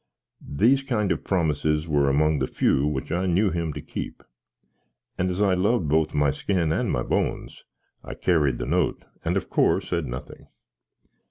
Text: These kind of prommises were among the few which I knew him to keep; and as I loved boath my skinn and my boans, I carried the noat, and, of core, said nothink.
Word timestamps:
These 0.49 0.81
kind 0.81 1.11
of 1.11 1.23
prommises 1.23 1.87
were 1.87 2.09
among 2.09 2.39
the 2.39 2.47
few 2.47 2.87
which 2.87 3.11
I 3.11 3.27
knew 3.27 3.51
him 3.51 3.71
to 3.73 3.83
keep; 3.83 4.23
and 5.15 5.29
as 5.29 5.43
I 5.43 5.53
loved 5.53 5.87
boath 5.89 6.15
my 6.15 6.31
skinn 6.31 6.71
and 6.71 6.91
my 6.91 7.03
boans, 7.03 7.65
I 8.03 8.15
carried 8.15 8.57
the 8.57 8.65
noat, 8.65 9.05
and, 9.23 9.37
of 9.37 9.51
core, 9.51 9.79
said 9.79 10.07
nothink. 10.07 10.47